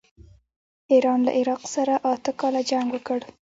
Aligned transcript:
ایران 0.91 1.19
له 1.25 1.31
عراق 1.39 1.61
سره 1.73 1.93
اته 2.13 2.31
کاله 2.39 2.61
جنګ 2.69 2.87
وکړ. 2.93 3.19